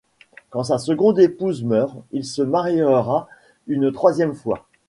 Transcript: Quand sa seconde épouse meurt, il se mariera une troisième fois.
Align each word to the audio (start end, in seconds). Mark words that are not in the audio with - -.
Quand 0.49 0.63
sa 0.63 0.79
seconde 0.79 1.19
épouse 1.19 1.63
meurt, 1.63 1.95
il 2.11 2.25
se 2.25 2.41
mariera 2.41 3.27
une 3.67 3.91
troisième 3.91 4.33
fois. 4.33 4.65